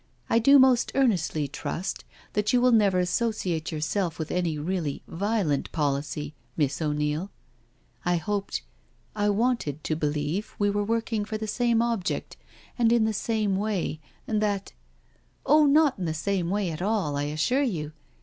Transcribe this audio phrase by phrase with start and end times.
[0.31, 5.71] "I do most earnestly trust that you will never associate yourself with any really violent
[5.71, 6.33] policy.
[6.57, 7.29] Miss O'Neil.
[8.03, 8.63] I hoped—
[9.15, 12.35] I wanted to believe we were working for the same object
[12.79, 14.65] and in the same way— and that.•
[15.03, 17.91] .'*" Oh, not in the same way at all, I assure you."